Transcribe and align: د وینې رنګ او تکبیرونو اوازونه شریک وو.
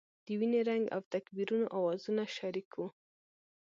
د 0.25 0.27
وینې 0.39 0.61
رنګ 0.69 0.83
او 0.95 0.99
تکبیرونو 1.13 1.65
اوازونه 1.77 2.23
شریک 2.37 2.69
وو. 2.75 2.87